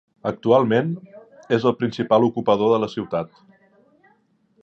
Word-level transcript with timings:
Actualment, 0.27 0.87
és 1.57 1.67
el 1.71 1.75
principal 1.83 2.25
ocupador 2.29 2.73
de 2.73 2.81
la 2.85 2.91
ciutat. 2.95 3.39